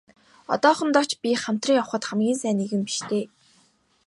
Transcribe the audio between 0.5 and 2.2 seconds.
Одоохондоо ч би хамтран явахад